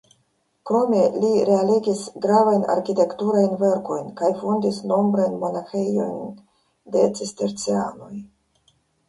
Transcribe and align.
Krome 0.67 1.01
li 1.23 1.27
realigis 1.49 2.01
gravajn 2.23 2.65
arkitekturajn 2.75 3.53
verkojn 3.65 4.09
kaj 4.23 4.31
fondis 4.41 4.81
nombrajn 4.93 5.37
monaĥejojn 5.45 6.19
de 6.97 7.07
Cistercianoj. 7.23 8.13